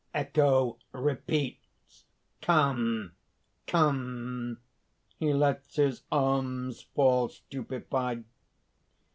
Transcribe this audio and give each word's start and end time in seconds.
(_Echo 0.15 0.79
repeats: 0.93 2.05
Come! 2.41 3.11
Come! 3.67 4.57
he 5.19 5.31
lets 5.31 5.75
his 5.75 6.01
arms 6.11 6.81
fall, 6.95 7.29
stupefied. 7.29 8.23